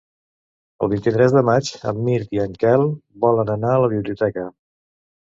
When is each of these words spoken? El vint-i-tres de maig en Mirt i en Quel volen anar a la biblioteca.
El 0.85 0.89
vint-i-tres 0.93 1.35
de 1.35 1.43
maig 1.51 1.69
en 1.93 2.01
Mirt 2.09 2.35
i 2.39 2.43
en 2.49 2.59
Quel 2.65 2.89
volen 3.29 3.57
anar 3.61 3.79
a 3.79 3.87
la 3.89 3.95
biblioteca. 3.97 4.53